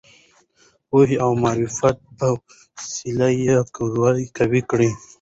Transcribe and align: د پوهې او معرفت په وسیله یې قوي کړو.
د 0.03 0.03
پوهې 0.89 1.15
او 1.23 1.31
معرفت 1.43 1.97
په 2.17 2.27
وسیله 2.39 3.27
یې 3.43 3.55
قوي 4.37 4.61
کړو. 4.69 4.89